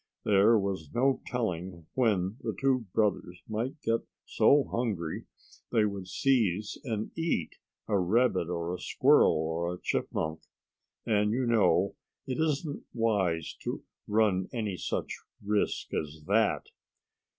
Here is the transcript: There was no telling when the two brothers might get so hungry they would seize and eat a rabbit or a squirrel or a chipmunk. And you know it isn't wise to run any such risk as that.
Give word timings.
There 0.25 0.57
was 0.57 0.89
no 0.95 1.21
telling 1.27 1.85
when 1.93 2.37
the 2.41 2.57
two 2.59 2.87
brothers 2.91 3.43
might 3.47 3.79
get 3.83 4.01
so 4.25 4.63
hungry 4.63 5.25
they 5.71 5.85
would 5.85 6.07
seize 6.07 6.75
and 6.83 7.11
eat 7.15 7.57
a 7.87 7.99
rabbit 7.99 8.49
or 8.49 8.73
a 8.73 8.79
squirrel 8.79 9.31
or 9.31 9.71
a 9.75 9.79
chipmunk. 9.79 10.41
And 11.05 11.33
you 11.33 11.45
know 11.45 11.97
it 12.25 12.39
isn't 12.39 12.83
wise 12.95 13.55
to 13.61 13.83
run 14.07 14.49
any 14.51 14.75
such 14.75 15.19
risk 15.45 15.93
as 15.93 16.23
that. 16.25 16.65